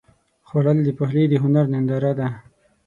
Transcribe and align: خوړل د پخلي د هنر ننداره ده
خوړل 0.47 0.77
د 0.83 0.89
پخلي 0.97 1.23
د 1.29 1.33
هنر 1.43 1.65
ننداره 1.73 2.11
ده 2.19 2.27